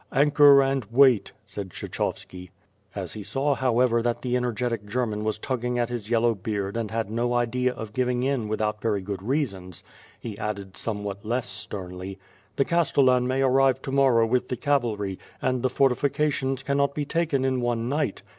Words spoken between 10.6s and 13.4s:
somewhat less sternly, "The Castellan